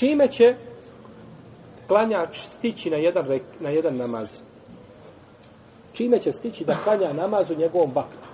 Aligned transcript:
čime 0.00 0.28
će 0.28 0.54
klanjač 1.86 2.38
stići 2.38 2.90
na 2.90 2.96
jedan, 2.96 3.26
rek, 3.26 3.42
na 3.60 3.70
jedan 3.70 3.96
namaz? 3.96 4.40
Čime 5.92 6.18
će 6.18 6.32
stići 6.32 6.64
da 6.64 6.78
klanja 6.84 7.12
namaz 7.12 7.50
u 7.50 7.54
njegovom 7.54 7.90
vaktu? 7.94 8.28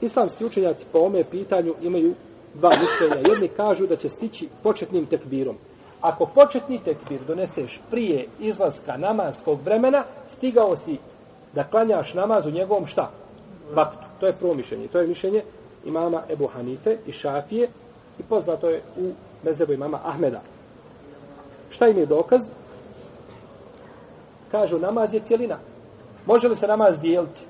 Islamski 0.00 0.44
učenjaci 0.44 0.84
po 0.92 0.98
ome 0.98 1.24
pitanju 1.24 1.74
imaju 1.82 2.14
dva 2.54 2.70
mišljenja. 2.70 3.28
Jedni 3.28 3.48
kažu 3.48 3.86
da 3.86 3.96
će 3.96 4.08
stići 4.08 4.48
početnim 4.62 5.06
tekbirom. 5.06 5.56
Ako 6.00 6.26
početni 6.26 6.80
tekbir 6.84 7.20
doneseš 7.26 7.80
prije 7.90 8.26
izlaska 8.40 8.96
namazskog 8.96 9.58
vremena, 9.64 10.04
stigao 10.28 10.76
si 10.76 10.96
da 11.54 11.64
klanjaš 11.64 12.14
namaz 12.14 12.46
u 12.46 12.50
njegovom 12.50 12.86
šta? 12.86 13.10
Vaktu. 13.74 14.06
To 14.20 14.26
je 14.26 14.32
prvo 14.32 14.54
mišljenje. 14.54 14.88
To 14.88 15.00
je 15.00 15.06
mišljenje 15.06 15.42
imama 15.84 16.22
Ebu 16.30 16.46
Hanife 16.46 16.96
i 17.06 17.12
Šafije 17.12 17.68
i 18.18 18.22
poznato 18.22 18.70
je 18.70 18.82
u 18.96 19.12
mezebu 19.42 19.72
imama 19.72 20.00
Ahmeda. 20.04 20.40
Šta 21.70 21.88
im 21.88 21.98
je 21.98 22.06
dokaz? 22.06 22.42
Kažu, 24.50 24.78
namaz 24.78 25.14
je 25.14 25.20
cijelina. 25.20 25.58
Može 26.26 26.48
li 26.48 26.56
se 26.56 26.66
namaz 26.66 27.00
dijeliti? 27.00 27.44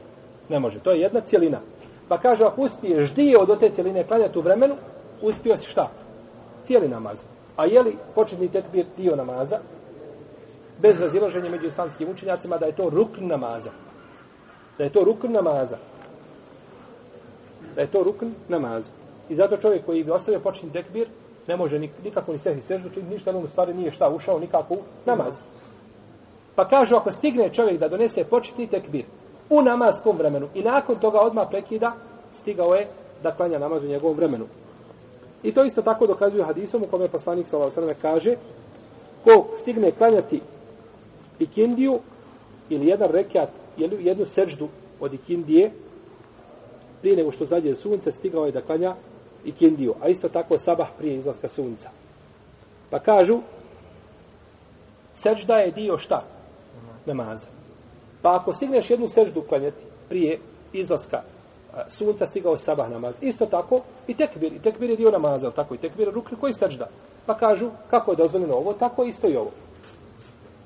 Ne 0.48 0.60
može. 0.60 0.78
To 0.78 0.90
je 0.90 1.00
jedna 1.00 1.20
cijelina. 1.20 1.60
Pa 2.08 2.18
kaže, 2.18 2.45
ako 2.45 2.62
uspiješ 2.62 3.14
dio 3.14 3.40
od 3.40 3.60
te 3.60 3.70
cijeline 3.70 4.04
klanjati 4.04 4.38
u 4.38 4.42
vremenu, 4.42 4.74
uspio 5.22 5.56
si 5.56 5.66
šta? 5.66 5.90
Cijeli 6.64 6.88
namaz. 6.88 7.24
A 7.56 7.66
je 7.66 7.82
li 7.82 7.96
početni 8.14 8.48
tekbir 8.48 8.86
dio 8.96 9.16
namaza? 9.16 9.59
Bez 10.78 11.00
razilaženja 11.00 11.50
među 11.50 11.66
islamskim 11.66 12.09
učenjacima 12.10 12.59
da 12.59 12.66
je 12.66 12.72
to 12.72 12.90
rukn 12.90 13.26
namaza. 13.26 13.70
Da 14.78 14.84
je 14.84 14.92
to 14.92 15.04
rukn 15.04 15.32
namaza. 15.32 15.76
Da 17.74 17.80
je 17.80 17.86
to 17.86 18.02
rukn 18.02 18.26
namaza. 18.48 18.88
I 19.28 19.34
zato 19.34 19.56
čovjek 19.56 19.86
koji 19.86 20.04
bi 20.04 20.10
ostavio 20.10 20.40
početni 20.40 20.72
tekbir, 20.72 21.09
ne 21.50 21.56
može 21.56 21.78
nikako 21.78 22.32
ni 22.32 22.38
sehvi 22.38 22.62
seždu, 22.62 22.90
čini 22.95 23.10
ništa, 23.10 23.32
mu 23.32 23.48
stvari 23.48 23.74
nije 23.74 23.92
šta 23.92 24.10
ušao 24.10 24.38
nikako 24.38 24.74
u 24.74 24.82
namaz. 25.06 25.42
Pa 26.54 26.68
kažu, 26.68 26.96
ako 26.96 27.12
stigne 27.12 27.48
čovjek 27.52 27.80
da 27.80 27.88
donese 27.88 28.24
početni 28.24 28.66
tekbir 28.66 29.04
u 29.51 29.62
namaskom 29.62 30.18
vremenu 30.18 30.48
i 30.54 30.62
nakon 30.62 31.01
toga 31.01 31.21
odmah 31.21 31.48
prekida, 31.51 31.93
stigao 32.32 32.74
je 32.74 32.87
da 33.23 33.34
klanja 33.34 33.59
namaz 33.59 33.84
u 33.84 33.88
njegovom 33.88 34.16
vremenu. 34.16 34.46
I 35.43 35.52
to 35.54 35.65
isto 35.65 35.82
tako 35.82 36.06
dokazuje 36.06 36.45
hadisom 36.45 36.82
u 36.82 36.87
kome 36.87 37.09
poslanik 37.09 37.48
s.a.v. 37.48 37.95
kaže 38.02 38.37
ko 39.24 39.46
stigne 39.56 39.90
klanjati 39.90 40.40
ikindiju 41.38 41.98
ili 42.68 42.87
jedan 42.87 43.10
rekat 43.10 43.48
ili 43.76 44.04
jednu 44.06 44.26
seždu 44.26 44.68
od 45.01 45.15
ikindije 45.15 45.71
prije 47.01 47.16
nego 47.16 47.32
što 47.32 47.45
zađe 47.45 47.74
sunce 47.74 48.12
stigao 48.12 48.46
je 48.46 48.52
da 48.52 48.62
klanja 48.62 48.95
ikindiju. 49.45 49.95
A 50.02 50.09
isto 50.09 50.29
tako 50.29 50.59
sabah 50.59 50.88
prije 50.99 51.16
izlaska 51.16 51.49
sunca. 51.49 51.91
Pa 52.91 52.99
kažu 52.99 53.41
sežda 55.15 55.55
je 55.55 55.71
dio 55.71 55.99
šta? 55.99 56.21
Namaza. 57.07 57.49
Pa 58.23 58.37
ako 58.37 58.52
stigneš 58.52 58.91
jednu 58.91 59.09
seždu 59.09 59.43
klanjati 59.43 59.85
prije 60.09 60.38
izlaska 60.73 61.23
sunca 61.88 62.27
stigao 62.27 62.52
je 62.52 62.59
sabah 62.59 62.91
namaz. 62.91 63.16
Isto 63.21 63.46
tako 63.46 63.80
i 64.06 64.15
tekbir. 64.15 64.53
I 64.53 64.59
tekbir 64.59 64.91
je 64.91 64.97
dio 64.97 65.11
namaza, 65.11 65.50
tako 65.50 65.75
i 65.75 65.78
tekbir 65.78 66.09
je 66.09 66.15
rukni 66.15 66.37
koji 66.41 66.53
sežda. 66.53 66.88
Pa 67.27 67.34
kažu 67.34 67.71
kako 67.91 68.11
je 68.11 68.16
dozvoljeno 68.16 68.55
ovo, 68.55 68.72
tako 68.72 69.05
isto 69.05 69.28
i 69.28 69.37
ovo. 69.37 69.50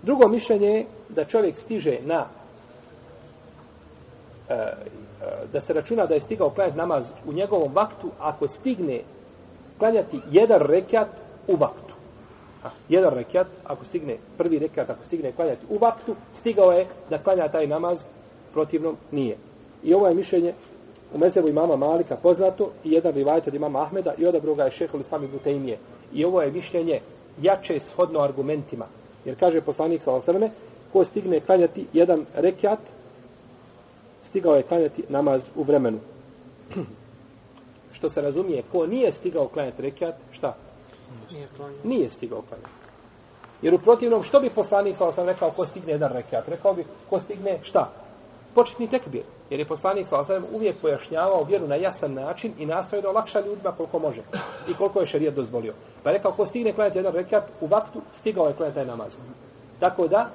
Drugo 0.02 0.28
mišljenje 0.28 0.68
je 0.68 0.86
da 1.08 1.24
čovjek 1.24 1.58
stiže 1.58 1.98
na 2.02 2.26
da 5.52 5.60
se 5.60 5.72
računa 5.72 6.06
da 6.06 6.14
je 6.14 6.20
stigao 6.20 6.50
klanjati 6.50 6.78
namaz 6.78 7.10
u 7.26 7.32
njegovom 7.32 7.74
vaktu 7.74 8.10
ako 8.20 8.48
stigne 8.48 9.00
klanjati 9.78 10.20
jedan 10.30 10.60
rekat 10.60 11.08
u 11.48 11.56
vaktu. 11.56 11.94
A, 12.64 12.68
jedan 12.88 13.14
rekat, 13.14 13.46
ako 13.64 13.84
stigne 13.84 14.16
prvi 14.38 14.58
rekat, 14.58 14.90
ako 14.90 15.04
stigne 15.04 15.32
klanjati 15.32 15.66
u 15.68 15.78
vaktu, 15.78 16.14
stigao 16.34 16.72
je 16.72 16.86
da 17.10 17.18
klanja 17.18 17.48
taj 17.48 17.66
namaz, 17.66 18.04
protivno 18.52 18.94
nije. 19.10 19.36
I 19.82 19.94
ovo 19.94 20.08
je 20.08 20.14
mišljenje 20.14 20.54
u 21.14 21.18
mezevu 21.18 21.48
imama 21.48 21.76
Malika 21.76 22.16
poznato 22.16 22.70
i 22.84 22.92
jedan 22.92 23.14
rivajt 23.14 23.48
od 23.48 23.54
imama 23.54 23.82
Ahmeda 23.82 24.14
i 24.18 24.26
odabro 24.26 24.54
ga 24.54 24.64
je 24.64 24.70
šehol 24.70 25.02
sami 25.02 25.28
Butejmije. 25.28 25.78
I 26.14 26.24
ovo 26.24 26.42
je 26.42 26.52
mišljenje 26.52 27.00
jače 27.42 27.80
shodno 27.80 28.20
argumentima. 28.20 28.86
Jer 29.24 29.38
kaže 29.40 29.60
poslanik 29.60 30.02
sa 30.02 30.12
osrme, 30.12 30.50
ko 30.92 31.04
stigne 31.04 31.40
klanjati 31.40 31.86
jedan 31.92 32.26
rekat, 32.34 32.78
stigao 34.24 34.54
je 34.54 34.62
klanjati 34.62 35.04
namaz 35.08 35.48
u 35.56 35.62
vremenu. 35.62 35.98
Što 37.92 38.10
se 38.10 38.20
razumije, 38.20 38.62
ko 38.72 38.86
nije 38.86 39.12
stigao 39.12 39.48
klanjati 39.48 39.82
rekat, 39.82 40.14
šta? 40.30 40.56
Nije, 41.32 41.46
nije 41.84 42.08
stigao 42.08 42.42
klanjati. 42.42 42.70
Jer 43.62 43.74
u 43.74 43.78
protivnom, 43.78 44.22
što 44.22 44.40
bi 44.40 44.50
poslanik 44.50 44.96
sa 44.96 45.06
osrme 45.06 45.32
rekao 45.32 45.50
ko 45.50 45.66
stigne 45.66 45.92
jedan 45.92 46.12
rekat? 46.12 46.48
Rekao 46.48 46.74
bi 46.74 46.84
ko 47.10 47.20
stigne 47.20 47.58
šta? 47.62 48.04
početni 48.54 48.88
tekbir. 48.88 49.22
Jer 49.50 49.60
je 49.60 49.66
poslanik 49.66 50.08
sa 50.08 50.40
uvijek 50.52 50.76
pojašnjavao 50.82 51.44
vjeru 51.44 51.68
na 51.68 51.74
jasan 51.74 52.14
način 52.14 52.52
i 52.58 52.66
nastoje 52.66 53.02
da 53.02 53.10
olakša 53.10 53.40
ljudima 53.40 53.72
koliko 53.72 53.98
može. 53.98 54.22
I 54.68 54.74
koliko 54.74 55.00
je 55.00 55.06
šerijat 55.06 55.34
dozvolio. 55.34 55.74
Pa 56.02 56.10
je 56.10 56.16
rekao, 56.16 56.32
ko 56.32 56.46
stigne 56.46 56.72
klanjati 56.72 56.98
jedan 56.98 57.14
rekat 57.14 57.44
u 57.60 57.66
vaktu, 57.66 58.02
stigao 58.12 58.46
je 58.46 58.54
klanjati 58.54 58.74
taj 58.74 58.86
namaz. 58.86 59.18
Tako 59.80 60.08
da, 60.08 60.30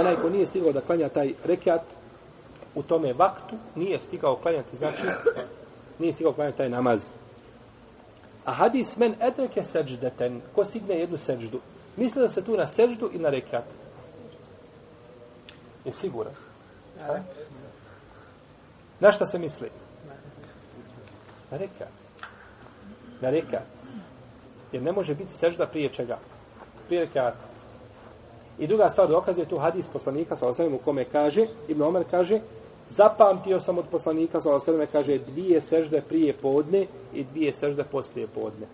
onaj 0.00 0.16
ko 0.16 0.30
nije 0.30 0.46
stigao 0.46 0.72
da 0.72 0.80
klanja 0.80 1.08
taj 1.08 1.32
rekat 1.44 1.82
u 2.76 2.82
tome 2.82 3.12
vaktu, 3.12 3.56
nije 3.74 4.00
stigao 4.00 4.36
klanjati, 4.36 4.76
znači, 4.76 5.02
nije 5.98 6.12
stigao 6.12 6.32
klanjati 6.32 6.58
taj 6.58 6.68
namaz. 6.68 7.08
A 8.44 8.52
hadis 8.52 8.96
men 8.96 9.14
edreke 9.20 9.64
seđdeten, 9.64 10.40
ko 10.54 10.64
stigne 10.64 10.94
jednu 10.94 11.18
seđdu, 11.18 11.60
misli 11.96 12.22
da 12.22 12.28
se 12.28 12.44
tu 12.44 12.56
na 12.56 12.66
seđdu 12.66 13.10
i 13.12 13.18
na 13.18 13.30
rekat. 13.30 13.64
Je 15.84 15.92
siguran. 15.92 16.32
Ha? 17.06 17.18
Na 19.00 19.12
šta 19.12 19.26
se 19.26 19.38
misli? 19.38 19.70
Na 21.50 21.56
rekat. 21.56 21.88
Na 23.20 23.30
rekat. 23.30 23.66
Jer 24.72 24.82
ne 24.82 24.92
može 24.92 25.14
biti 25.14 25.34
sežda 25.34 25.66
prije 25.66 25.88
čega? 25.88 26.18
Prije 26.86 27.04
rekata. 27.04 27.36
I 28.58 28.66
druga 28.66 28.90
stvar 28.90 29.08
dokaz 29.08 29.38
je 29.38 29.48
tu 29.48 29.58
hadis 29.58 29.88
poslanika 29.88 30.36
sa 30.36 30.48
osvijem 30.48 30.74
u 30.74 30.78
kome 30.78 31.04
kaže, 31.04 31.46
Ibn 31.68 31.82
Omer 31.82 32.04
kaže, 32.10 32.40
zapamtio 32.89 33.59
sam 33.59 33.77
od 33.77 33.85
poslanika 33.91 34.41
sa 34.41 34.55
osvijem 34.55 34.87
kaže 34.91 35.17
dvije 35.17 35.61
sežde 35.61 36.01
prije 36.01 36.33
podne 36.33 36.87
i 37.13 37.23
dvije 37.23 37.53
sežde 37.53 37.83
poslije 37.83 38.27
podne. 38.27 38.67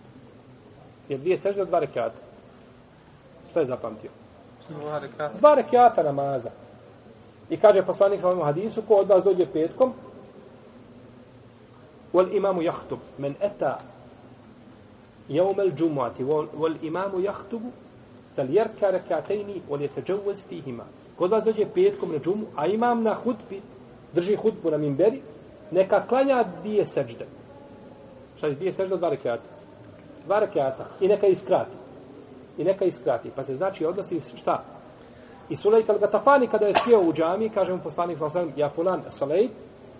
Jer 1.08 1.20
dvije 1.20 1.38
sežde 1.38 1.64
dva 1.64 1.78
rekata. 1.78 2.16
Šta 3.50 3.60
je 3.60 3.66
zapamtio? 3.66 4.10
Dva 4.68 4.98
rekata. 4.98 5.38
Dva 5.38 5.54
rekata 5.54 6.02
namaza. 6.02 6.50
I 7.50 7.56
kaže 7.56 7.86
poslanik 7.86 8.20
sa 8.20 8.28
ovom 8.28 8.44
hadisu, 8.44 8.82
ko 8.82 8.94
od 8.94 9.08
vas 9.08 9.24
dođe 9.24 9.46
petkom, 9.46 9.92
wal 12.12 12.36
imamu 12.36 12.62
jahtub, 12.62 12.98
men 13.18 13.34
eta 13.40 13.78
يوم 15.30 15.60
الجمعة 15.60 16.14
والإمام 16.56 17.24
يخطب 17.24 17.60
فليركع 18.36 18.90
ركعتين 18.90 19.62
وليتجوز 19.68 20.42
فيهما 20.42 20.84
kod 21.18 21.30
vas 21.30 21.44
dođe 21.44 21.66
petkom 21.74 22.12
na 22.12 22.18
džumu, 22.18 22.46
a 22.56 22.66
imam 22.66 23.02
na 23.02 23.14
hutbi, 23.14 23.60
drži 24.13 24.35
hutbu 24.35 24.71
na 24.71 24.77
mimberi, 24.77 25.21
neka 25.71 26.07
klanja 26.07 26.43
dvije 26.61 26.85
sežde. 26.85 27.25
Šta 28.37 28.47
je 28.47 28.53
dvije 28.53 28.71
sežde? 28.71 28.97
Dva 28.97 29.09
rekiata. 29.09 29.49
Dva 30.25 30.39
rekiata. 30.39 30.85
I 30.99 31.07
neka 31.07 31.27
iskrati. 31.27 31.77
I 32.57 32.63
neka 32.63 32.85
iskrati. 32.85 33.31
Pa 33.35 33.43
se 33.43 33.55
znači 33.55 33.85
odnosi 33.85 34.19
šta? 34.37 34.63
I 35.49 35.57
Sulejk 35.57 35.89
al-Gatafani 35.89 36.47
kada 36.47 36.65
je 36.65 36.73
sjeo 36.73 37.01
u 37.01 37.13
džami, 37.13 37.49
kaže 37.49 37.73
mu 37.73 37.79
poslanik 37.83 38.17
sa 38.17 38.25
osam, 38.25 38.53
ja 38.55 38.69
fulan 38.69 39.01
Sulejk, 39.09 39.51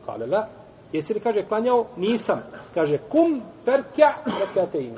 kale 0.06 0.28
la, 0.28 0.47
jesi 0.91 1.13
li 1.13 1.19
kaže 1.19 1.44
klanjao? 1.47 1.85
Nisam. 1.97 2.40
Kaže, 2.73 2.97
kum 2.97 3.41
perkja 3.66 4.16
rekiateini. 4.40 4.97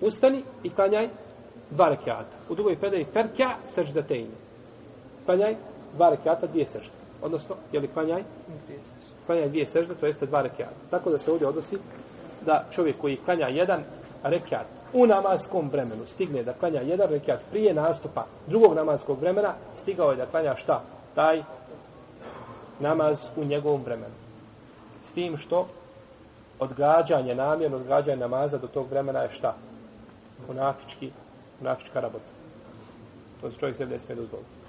Ustani 0.00 0.42
i 0.62 0.70
klanjaj 0.70 1.08
dva 1.70 1.88
rekiata. 1.88 2.36
U 2.48 2.54
drugoj 2.54 2.76
predaji 2.76 3.06
perkja 3.14 3.56
seždateini. 3.66 4.36
Klanjaj 5.26 5.56
dva 5.94 6.10
rekiata, 6.10 6.46
dvije 6.46 6.66
sežde. 6.66 7.03
Odnosno, 7.22 7.56
je 7.72 7.80
li 7.80 7.88
klanjaj? 7.88 8.22
Klanjaj 9.26 9.48
dvije 9.48 9.66
sežde, 9.66 9.94
to 9.94 10.06
jeste 10.06 10.26
dva 10.26 10.42
rekiata. 10.42 10.74
Tako 10.90 11.10
da 11.10 11.18
se 11.18 11.32
ovdje 11.32 11.46
odnosi 11.46 11.78
da 12.46 12.64
čovjek 12.70 13.00
koji 13.00 13.16
klanja 13.16 13.48
jedan 13.48 13.82
rekiat 14.22 14.66
u 14.92 15.06
namaskom 15.06 15.68
vremenu 15.68 16.06
stigne 16.06 16.42
da 16.42 16.52
klanja 16.52 16.80
jedan 16.80 17.08
rekiat 17.08 17.40
prije 17.50 17.74
nastupa 17.74 18.26
drugog 18.46 18.74
namaskog 18.74 19.20
vremena, 19.20 19.54
stigao 19.76 20.10
je 20.10 20.16
da 20.16 20.26
klanja 20.26 20.56
šta? 20.56 20.82
Taj 21.14 21.42
namaz 22.80 23.24
u 23.36 23.44
njegovom 23.44 23.82
vremenu. 23.84 24.14
S 25.02 25.12
tim 25.12 25.36
što 25.36 25.68
odgađanje, 26.58 27.34
namjerno 27.34 27.76
odgađanje 27.76 28.16
namaza 28.16 28.58
do 28.58 28.66
tog 28.66 28.90
vremena 28.90 29.20
je 29.20 29.30
šta? 29.30 29.54
Unafički, 30.48 31.10
unafička 31.60 32.00
rabota. 32.00 32.24
To 33.40 33.50
se 33.50 33.58
čovjek 33.58 33.76
sebi 33.76 33.92
ne 33.92 33.98
smije 33.98 34.16
dozvoliti. 34.16 34.63